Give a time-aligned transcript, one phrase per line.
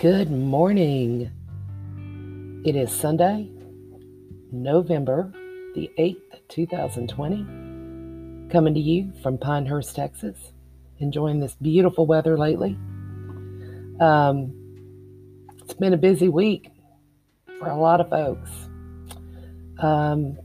[0.00, 1.30] Good morning.
[2.64, 3.50] It is Sunday,
[4.50, 5.30] November
[5.74, 8.50] the 8th, 2020.
[8.50, 10.54] Coming to you from Pinehurst, Texas.
[11.00, 12.78] Enjoying this beautiful weather lately.
[14.00, 14.54] Um,
[15.60, 16.70] it's been a busy week
[17.58, 18.50] for a lot of folks.
[19.80, 20.38] Um,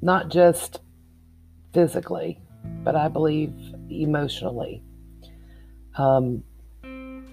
[0.00, 0.80] not just
[1.72, 2.40] physically,
[2.82, 3.54] but I believe
[3.88, 4.82] emotionally.
[5.96, 6.42] Um,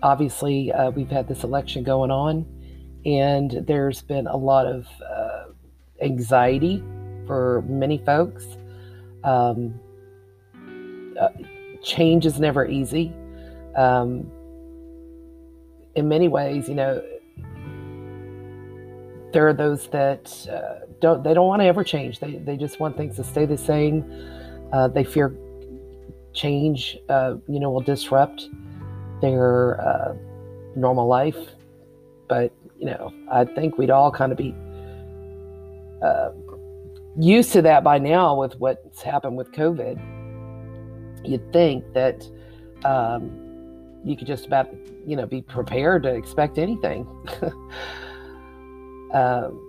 [0.01, 2.45] obviously, uh, we've had this election going on,
[3.05, 5.45] and there's been a lot of uh,
[6.01, 6.83] anxiety
[7.27, 8.45] for many folks.
[9.23, 9.79] Um,
[11.19, 11.29] uh,
[11.83, 13.13] change is never easy.
[13.75, 14.29] Um,
[15.95, 17.03] in many ways, you know,
[19.31, 22.19] there are those that uh, don't they don't want to ever change.
[22.19, 24.03] They they just want things to stay the same.
[24.71, 25.35] Uh, they fear
[26.33, 28.49] change, uh, you know, will disrupt
[29.21, 30.13] their uh,
[30.75, 31.37] normal life.
[32.27, 34.53] But, you know, I think we'd all kind of be
[36.03, 36.31] uh,
[37.17, 39.99] used to that by now with what's happened with COVID.
[41.25, 42.27] You'd think that
[42.85, 43.31] um,
[44.05, 44.69] you could just about,
[45.05, 47.07] you know, be prepared to expect anything.
[49.13, 49.65] um,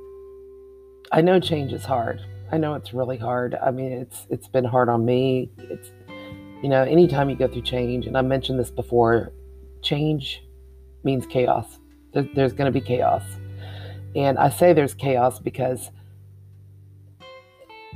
[1.12, 2.20] I know change is hard.
[2.52, 3.54] I know it's really hard.
[3.54, 5.50] I mean, it's it's been hard on me.
[5.58, 5.92] It's
[6.62, 9.32] you know, anytime you go through change, and I mentioned this before,
[9.82, 10.42] change
[11.04, 11.78] means chaos.
[12.12, 13.22] There's going to be chaos.
[14.16, 15.90] And I say there's chaos because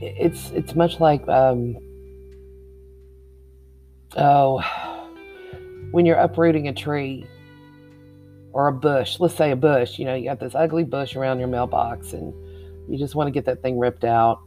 [0.00, 1.76] it's it's much like um,
[4.16, 4.60] oh
[5.92, 7.26] when you're uprooting a tree
[8.52, 11.38] or a bush let's say a bush you know you got this ugly bush around
[11.38, 12.32] your mailbox and
[12.90, 14.40] you just want to get that thing ripped out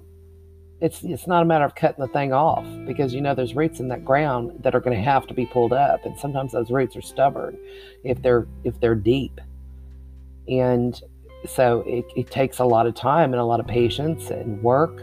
[0.80, 3.80] it's it's not a matter of cutting the thing off because you know there's roots
[3.80, 6.70] in that ground that are going to have to be pulled up and sometimes those
[6.70, 7.58] roots are stubborn
[8.04, 9.42] if they're if they're deep.
[10.48, 11.00] And
[11.46, 15.02] so it, it takes a lot of time and a lot of patience and work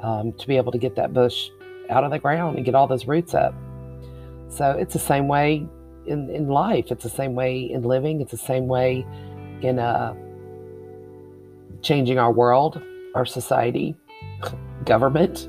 [0.00, 1.48] um, to be able to get that bush
[1.90, 3.54] out of the ground and get all those roots up.
[4.48, 5.66] So it's the same way
[6.06, 6.86] in, in life.
[6.90, 8.20] It's the same way in living.
[8.20, 9.04] It's the same way
[9.62, 10.14] in uh,
[11.82, 12.80] changing our world
[13.14, 13.94] our society
[14.84, 15.48] government.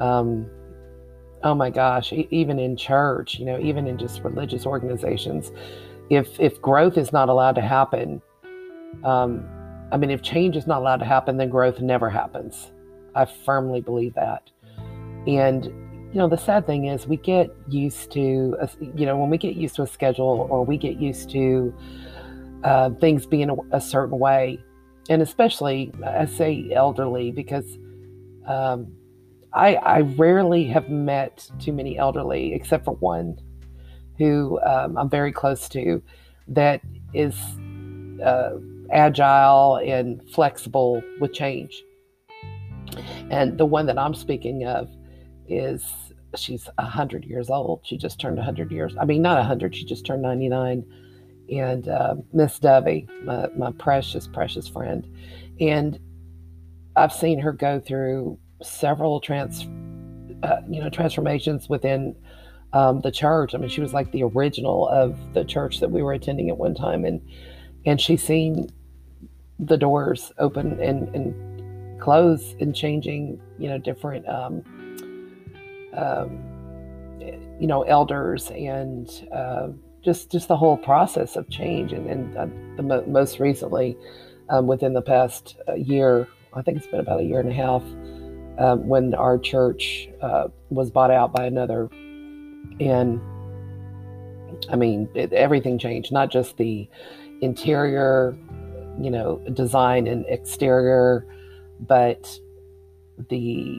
[0.00, 0.48] Um,
[1.42, 5.52] oh my gosh, even in church, you know, even in just religious organizations,
[6.10, 8.20] if if growth is not allowed to happen,
[9.04, 9.48] um,
[9.92, 12.72] I mean, if change is not allowed to happen, then growth never happens.
[13.14, 14.50] I firmly believe that.
[15.26, 15.64] And
[16.12, 19.38] you know, the sad thing is, we get used to, a, you know, when we
[19.38, 21.72] get used to a schedule or we get used to
[22.64, 24.58] uh, things being a, a certain way,
[25.08, 27.78] and especially I say elderly because
[28.50, 28.92] um,
[29.52, 33.38] I, I rarely have met too many elderly, except for one
[34.18, 36.02] who um, I'm very close to
[36.48, 36.82] that
[37.14, 37.34] is
[38.24, 38.50] uh,
[38.92, 41.82] agile and flexible with change.
[43.30, 44.88] And the one that I'm speaking of
[45.48, 45.84] is
[46.36, 47.80] she's 100 years old.
[47.84, 48.94] She just turned 100 years.
[49.00, 50.84] I mean, not 100, she just turned 99.
[51.50, 55.06] And uh, Miss Dovey, my, my precious, precious friend.
[55.60, 55.98] And
[57.00, 59.66] I've seen her go through several trans,
[60.42, 62.14] uh, you know, transformations within
[62.74, 63.54] um, the church.
[63.54, 66.58] I mean, she was like the original of the church that we were attending at
[66.58, 67.22] one time, and
[67.86, 68.68] and she's seen
[69.58, 74.62] the doors open and and close and changing, you know, different, um,
[75.94, 76.38] um,
[77.58, 79.68] you know, elders and uh,
[80.04, 82.46] just just the whole process of change, and and uh,
[82.76, 83.96] the mo- most recently,
[84.50, 87.52] um, within the past uh, year I think it's been about a year and a
[87.52, 87.82] half
[88.58, 91.88] uh, when our church uh, was bought out by another.
[92.80, 93.20] And
[94.68, 96.88] I mean, it, everything changed, not just the
[97.40, 98.36] interior,
[99.00, 101.26] you know, design and exterior,
[101.80, 102.38] but
[103.28, 103.78] the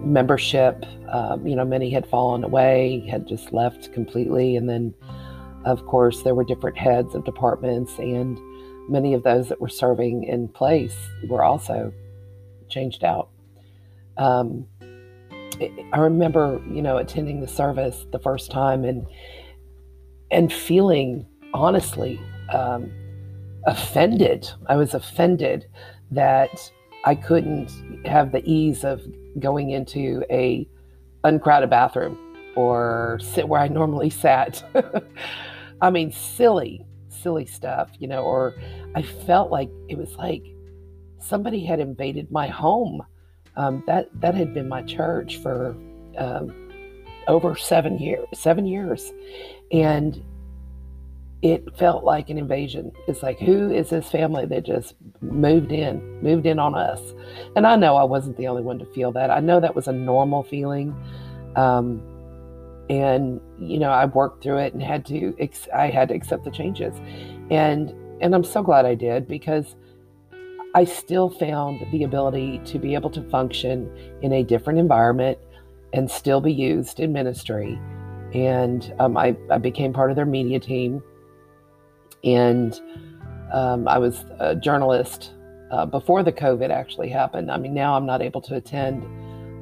[0.00, 0.84] membership.
[1.08, 4.56] Um, you know, many had fallen away, had just left completely.
[4.56, 4.94] And then,
[5.64, 8.38] of course, there were different heads of departments and
[8.88, 10.96] many of those that were serving in place
[11.28, 11.92] were also
[12.68, 13.28] changed out.
[14.16, 14.66] Um,
[15.92, 19.06] I remember, you know, attending the service the first time and
[20.30, 22.20] and feeling honestly
[22.52, 22.90] um,
[23.66, 24.50] offended.
[24.66, 25.66] I was offended
[26.10, 26.70] that
[27.04, 27.70] I couldn't
[28.06, 29.02] have the ease of
[29.38, 30.66] going into a
[31.24, 32.18] uncrowded bathroom
[32.56, 34.64] or sit where I normally sat.
[35.82, 38.54] I mean, silly silly stuff, you know, or
[38.94, 40.42] I felt like it was like
[41.20, 43.02] somebody had invaded my home.
[43.56, 45.76] Um, that that had been my church for
[46.16, 46.52] um,
[47.28, 49.12] over seven years, seven years,
[49.70, 50.22] and
[51.42, 52.92] it felt like an invasion.
[53.08, 57.00] It's like, who is this family that just moved in, moved in on us?
[57.56, 59.30] And I know I wasn't the only one to feel that.
[59.30, 60.94] I know that was a normal feeling.
[61.56, 62.00] Um,
[62.92, 65.34] and you know, I worked through it and had to,
[65.74, 66.94] I had to accept the changes,
[67.50, 67.90] and
[68.20, 69.76] and I'm so glad I did because
[70.74, 73.90] I still found the ability to be able to function
[74.20, 75.38] in a different environment
[75.92, 77.78] and still be used in ministry.
[78.34, 81.02] And um, I, I became part of their media team
[82.24, 82.80] and
[83.52, 85.32] um, I was a journalist
[85.70, 87.50] uh, before the COVID actually happened.
[87.50, 89.04] I mean, now I'm not able to attend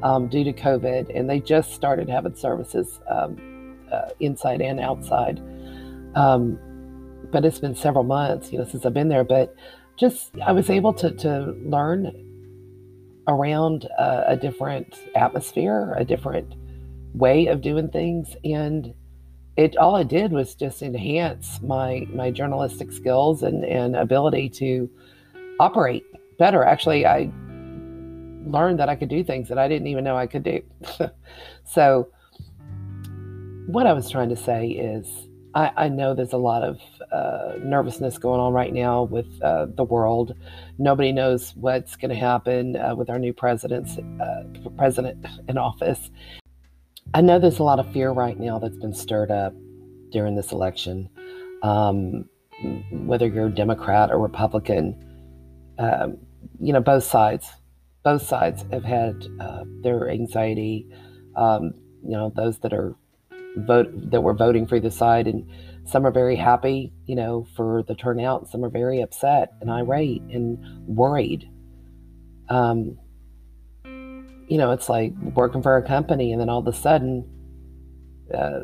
[0.02, 5.41] um, due to COVID, and they just started having services um, uh, inside and outside.
[6.14, 6.58] Um,
[7.31, 9.25] but it's been several months, you know, since I've been there.
[9.25, 9.55] But
[9.97, 12.12] just I was able to to learn
[13.29, 16.55] around uh, a different atmosphere, a different
[17.14, 18.94] way of doing things, and
[19.56, 24.91] it all it did was just enhance my my journalistic skills and and ability to
[25.61, 26.05] operate
[26.38, 26.64] better.
[26.64, 27.31] Actually, I
[28.45, 30.63] learned that I could do things that I didn't even know I could do.
[31.65, 32.09] so,
[33.67, 35.07] what I was trying to say is,
[35.55, 36.81] I, I know there's a lot of
[37.13, 40.35] uh, nervousness going on right now with uh, the world.
[40.79, 44.45] Nobody knows what's going to happen uh, with our new president's uh,
[44.77, 46.11] president in office,
[47.13, 49.53] I know there's a lot of fear right now that's been stirred up
[50.13, 51.09] during this election.
[51.63, 52.29] Um,
[52.93, 54.95] whether you're a Democrat or Republican,
[55.79, 56.19] um,
[56.61, 57.51] you know, both sides,
[58.02, 60.87] both sides have had uh, their anxiety.
[61.37, 62.94] Um, you know, those that are
[63.56, 65.49] vote that were voting for either side, and
[65.85, 68.49] some are very happy, you know, for the turnout.
[68.49, 71.49] Some are very upset and irate and worried.
[72.49, 72.99] Um,
[73.85, 77.25] you know, it's like working for a company and then all of a sudden
[78.35, 78.61] uh,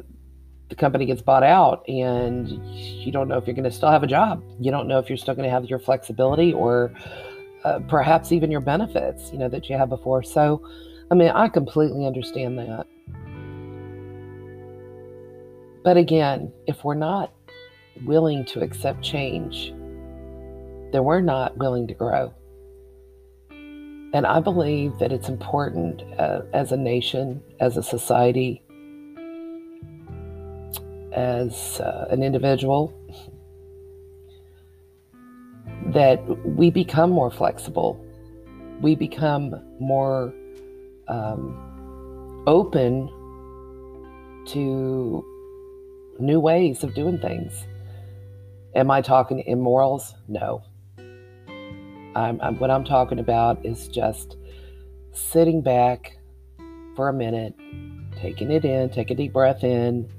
[0.69, 4.03] the company gets bought out and you don't know if you're going to still have
[4.03, 4.43] a job.
[4.61, 6.93] You don't know if you're still going to have your flexibility or
[7.67, 10.23] uh, perhaps even your benefits, you know, that you had before.
[10.23, 10.63] So,
[11.11, 12.87] I mean, I completely understand that.
[15.83, 17.33] But again, if we're not
[18.05, 19.71] willing to accept change,
[20.93, 22.33] then we're not willing to grow.
[23.51, 28.63] And I believe that it's important uh, as a nation, as a society,
[31.13, 32.95] as uh, an individual,
[35.97, 37.99] that we become more flexible.
[38.83, 40.31] We become more
[41.09, 43.09] um, open
[44.49, 45.25] to
[46.19, 47.67] new ways of doing things.
[48.75, 50.15] Am I talking immorals?
[50.29, 50.63] No.
[52.15, 54.37] I'm, I'm, what I'm talking about is just
[55.15, 56.19] sitting back
[56.95, 57.55] for a minute,
[58.19, 60.11] taking it in, take a deep breath in.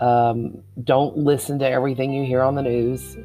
[0.00, 3.18] Um, don't listen to everything you hear on the news.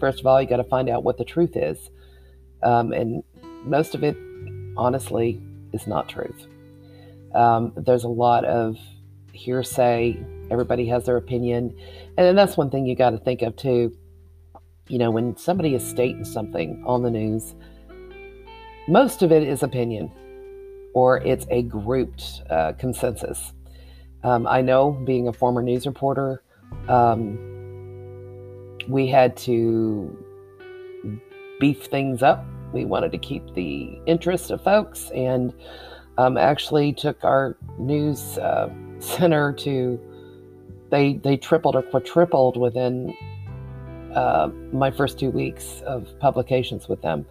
[0.00, 1.90] First of all, you got to find out what the truth is.
[2.62, 3.22] Um, and
[3.64, 4.16] most of it,
[4.76, 5.40] honestly,
[5.72, 6.46] is not truth.
[7.34, 8.76] Um, there's a lot of
[9.32, 10.18] hearsay.
[10.50, 11.78] Everybody has their opinion.
[12.16, 13.96] And that's one thing you got to think of too
[14.90, 17.54] you know, when somebody is stating something on the news,
[18.88, 20.10] most of it is opinion
[20.94, 23.52] or it's a grouped uh, consensus.
[24.24, 26.42] Um, I know, being a former news reporter,
[26.88, 27.38] um,
[28.88, 30.16] we had to
[31.58, 32.44] beef things up.
[32.72, 35.52] We wanted to keep the interest of folks and
[36.18, 39.98] um, actually took our news uh, center to
[40.90, 43.14] they they tripled or quadrupled within
[44.14, 47.24] uh, my first two weeks of publications with them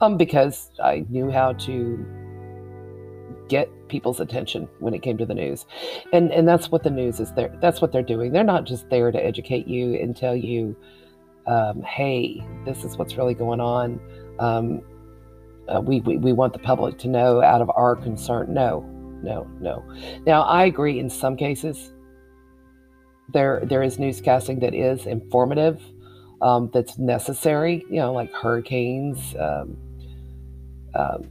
[0.00, 2.06] um, because I knew how to
[3.48, 5.66] get people's attention when it came to the news.
[6.12, 7.56] And and that's what the news is there.
[7.60, 8.32] That's what they're doing.
[8.32, 10.76] They're not just there to educate you and tell you,
[11.46, 14.00] um, hey, this is what's really going on.
[14.38, 14.82] Um,
[15.68, 18.54] uh, we, we, we want the public to know out of our concern.
[18.54, 18.80] No,
[19.22, 19.84] no, no.
[20.26, 21.92] Now I agree in some cases
[23.32, 25.82] there there is newscasting that is informative
[26.40, 29.76] um, that's necessary, you know, like hurricanes, um,
[30.94, 31.28] um,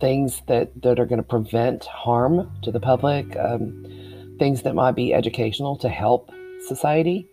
[0.00, 3.84] things that, that are going to prevent harm to the public, um,
[4.38, 6.30] things that might be educational to help
[6.66, 7.28] society.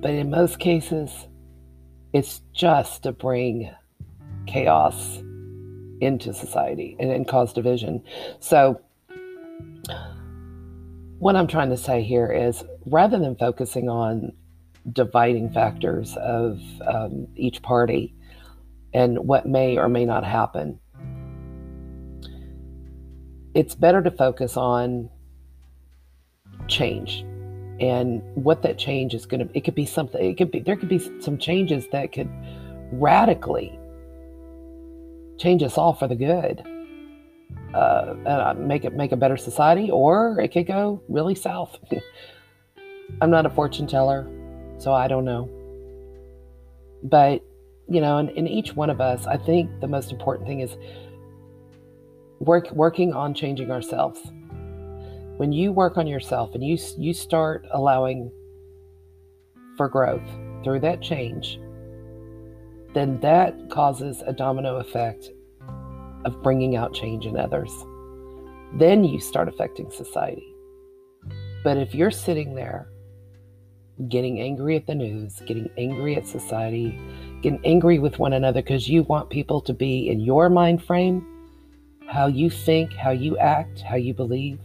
[0.00, 1.10] But in most cases,
[2.12, 3.70] it's just to bring
[4.46, 5.18] chaos
[6.00, 8.02] into society and, and cause division.
[8.40, 8.80] So,
[11.18, 14.32] what I'm trying to say here is rather than focusing on
[14.92, 18.14] dividing factors of um, each party
[18.94, 20.78] and what may or may not happen.
[23.54, 25.10] It's better to focus on
[26.68, 27.24] change,
[27.80, 30.76] and what that change is going to it could be something it could be there
[30.76, 32.28] could be some changes that could
[32.92, 33.78] radically
[35.38, 36.62] change us all for the good
[37.74, 41.78] uh, uh, make it make a better society or it could go really south
[43.20, 44.28] i'm not a fortune teller
[44.78, 45.48] so i don't know
[47.04, 47.44] but
[47.88, 50.76] you know in, in each one of us i think the most important thing is
[52.40, 54.20] work working on changing ourselves.
[55.36, 58.30] When you work on yourself and you you start allowing
[59.76, 60.28] for growth
[60.64, 61.60] through that change
[62.94, 65.30] then that causes a domino effect
[66.24, 67.70] of bringing out change in others.
[68.74, 70.54] Then you start affecting society.
[71.62, 72.88] But if you're sitting there
[74.08, 76.98] getting angry at the news getting angry at society
[77.42, 81.24] getting angry with one another because you want people to be in your mind frame
[82.08, 84.58] how you think how you act how you believe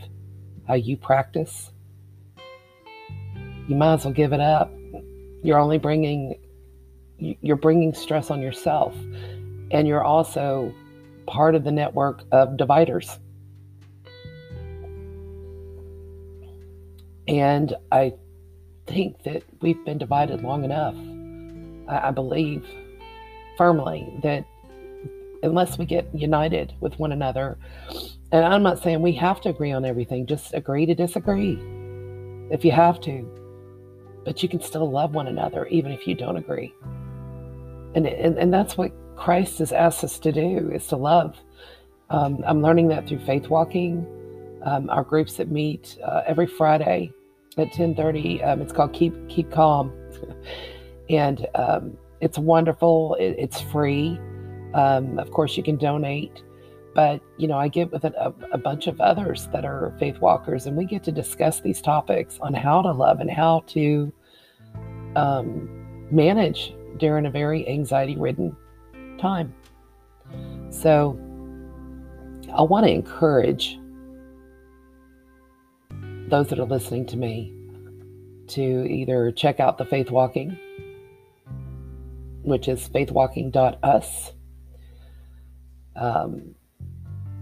[0.67, 1.71] how you practice,
[3.67, 4.71] you might as well give it up.
[5.43, 6.39] You're only bringing
[7.17, 8.93] you're bringing stress on yourself
[9.71, 10.73] and you're also
[11.25, 13.17] part of the network of dividers.
[17.27, 18.13] And I
[18.87, 20.95] think that we've been divided long enough.
[21.87, 22.65] I, believe
[23.57, 24.45] firmly that
[25.41, 27.57] unless we get united with one another
[28.33, 31.59] and I'm not saying we have to agree on everything, just agree to disagree
[32.49, 33.29] if you have to.
[34.25, 36.73] But you can still love one another even if you don't agree.
[37.93, 41.37] And, and, and that's what Christ has asked us to do is to love.
[42.09, 44.07] Um, I'm learning that through faith walking.
[44.65, 47.11] Um, our groups that meet uh, every Friday
[47.57, 48.47] at 10:30.
[48.47, 49.91] Um, it's called Keep Keep Calm,
[51.09, 53.15] and um, it's wonderful.
[53.19, 54.19] It, it's free.
[54.73, 56.43] Um, of course, you can donate.
[56.95, 60.67] But, you know, I get with a, a, bunch of others that are faith walkers,
[60.67, 64.13] and we get to discuss these topics on how to love and how to
[65.15, 65.67] um,
[66.11, 68.55] manage during a very anxiety ridden
[69.17, 69.51] time.
[70.69, 71.19] So,
[72.55, 73.79] I want to encourage
[76.27, 77.53] those that are listening to me
[78.47, 80.57] to either check out the Faith Walking,
[82.43, 84.33] which is faithwalking.us.
[85.95, 86.55] Um,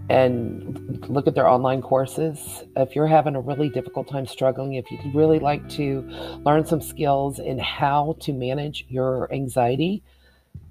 [0.08, 2.64] and look at their online courses.
[2.76, 6.02] If you're having a really difficult time struggling, if you'd really like to
[6.44, 10.02] learn some skills in how to manage your anxiety,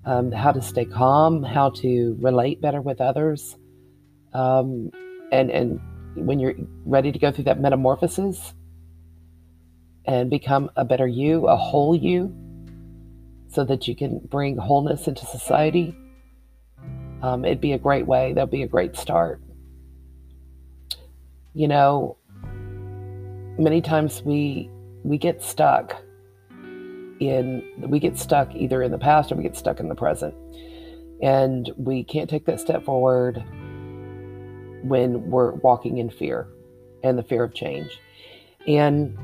[0.05, 3.55] um, how to stay calm, how to relate better with others,
[4.33, 4.91] um,
[5.31, 5.79] and and
[6.15, 8.53] when you're ready to go through that metamorphosis
[10.05, 12.35] and become a better you, a whole you,
[13.51, 15.95] so that you can bring wholeness into society
[17.21, 18.33] um, it'd be a great way.
[18.33, 19.41] That'd be a great start.
[21.53, 22.17] You know,
[23.57, 24.69] many times we
[25.03, 25.95] we get stuck
[27.19, 30.33] in we get stuck either in the past or we get stuck in the present,
[31.21, 33.43] and we can't take that step forward
[34.83, 36.47] when we're walking in fear
[37.03, 37.99] and the fear of change.
[38.67, 39.15] And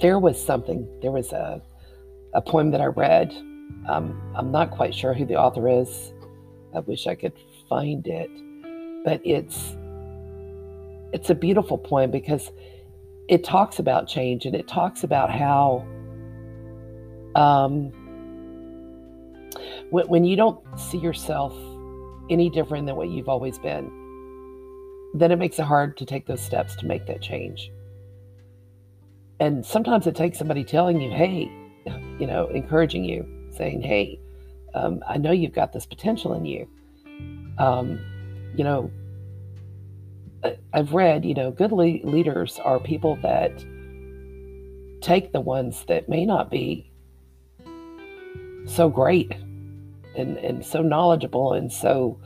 [0.00, 0.88] there was something.
[1.02, 1.62] There was a
[2.34, 3.32] a poem that I read.
[3.88, 6.12] Um, I'm not quite sure who the author is.
[6.74, 7.34] I wish I could
[7.68, 8.30] find it.
[9.04, 9.76] But it's
[11.12, 12.50] it's a beautiful poem because
[13.28, 15.86] it talks about change and it talks about how
[17.34, 17.92] um,
[19.90, 21.54] when, when you don't see yourself
[22.30, 23.90] any different than what you've always been,
[25.14, 27.70] then it makes it hard to take those steps to make that change.
[29.40, 31.50] And sometimes it takes somebody telling you, hey,
[32.22, 34.20] you know, encouraging you, saying, hey,
[34.74, 36.68] um, I know you've got this potential in you.
[37.58, 37.98] Um,
[38.54, 38.92] you know,
[40.72, 43.50] I've read, you know, good le- leaders are people that
[45.00, 46.92] take the ones that may not be
[48.66, 49.32] so great
[50.16, 52.20] and, and so knowledgeable and so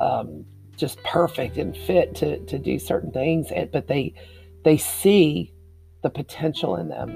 [0.00, 4.14] um, just perfect and fit to, to do certain things, and, but they
[4.64, 5.52] they see
[6.04, 7.08] the potential in them.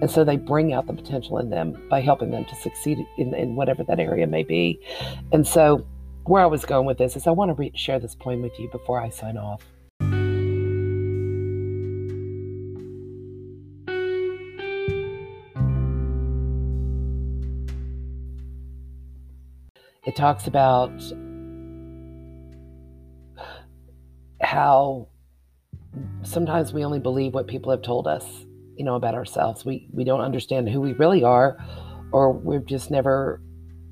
[0.00, 3.34] And so they bring out the potential in them by helping them to succeed in,
[3.34, 4.78] in whatever that area may be.
[5.32, 5.84] And so,
[6.26, 8.58] where I was going with this is I want to re- share this poem with
[8.58, 9.62] you before I sign off.
[20.06, 20.92] It talks about
[24.42, 25.08] how
[26.22, 28.24] sometimes we only believe what people have told us,
[28.76, 29.64] you know, about ourselves.
[29.64, 31.58] We we don't understand who we really are,
[32.12, 33.40] or we've just never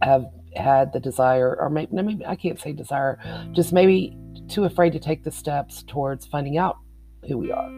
[0.03, 3.19] have had the desire, or maybe, maybe I can't say desire,
[3.53, 4.17] just maybe
[4.49, 6.79] too afraid to take the steps towards finding out
[7.29, 7.71] who we are.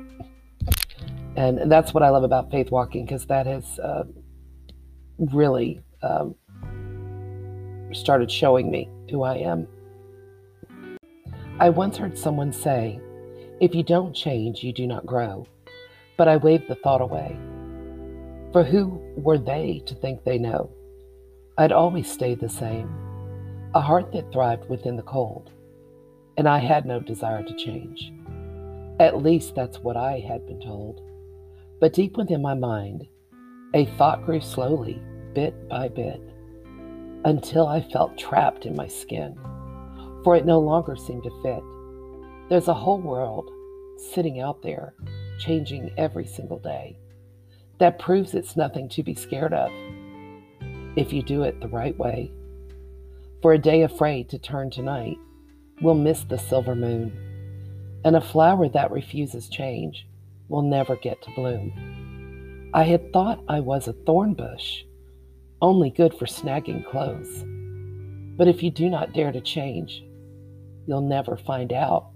[1.37, 4.05] And that's what I love about faith walking because that has uh,
[5.19, 6.35] really um,
[7.93, 9.67] started showing me who I am.
[11.61, 13.01] I once heard someone say,
[13.61, 15.47] If you don't change, you do not grow.
[16.17, 17.37] But I waved the thought away.
[18.53, 20.71] For who were they to think they know?
[21.57, 22.89] I'd always stayed the same,
[23.75, 25.51] a heart that thrived within the cold,
[26.37, 28.13] and I had no desire to change.
[29.01, 31.01] At least that's what I had been told.
[31.81, 33.07] But deep within my mind,
[33.73, 35.01] a thought grew slowly,
[35.33, 36.21] bit by bit,
[37.25, 39.37] until I felt trapped in my skin,
[40.23, 41.63] for it no longer seemed to fit.
[42.51, 43.51] There's a whole world
[44.13, 44.95] sitting out there,
[45.39, 46.99] changing every single day.
[47.79, 49.71] That proves it's nothing to be scared of
[50.97, 52.31] if you do it the right way.
[53.43, 55.17] For a day afraid to turn tonight
[55.81, 57.13] we'll miss the silver moon,
[58.05, 60.07] and a flower that refuses change
[60.49, 62.71] will never get to bloom.
[62.75, 64.85] I had thought I was a thorn bush,
[65.63, 67.45] only good for snagging clothes.
[68.37, 70.05] But if you do not dare to change,
[70.87, 72.14] you'll never find out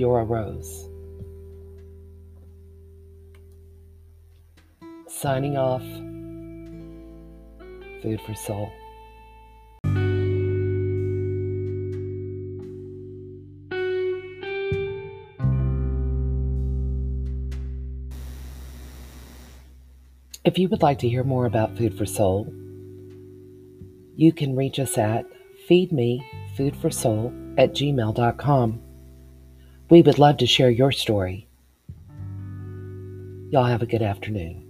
[0.00, 0.88] you're a rose.
[5.06, 5.82] Signing off,
[8.00, 8.72] Food for Soul.
[20.42, 22.46] If you would like to hear more about Food for Soul,
[24.16, 25.26] you can reach us at
[25.68, 28.89] feedmefoodforsoul at gmail.com.
[29.90, 31.48] We would love to share your story.
[33.50, 34.69] Y'all have a good afternoon.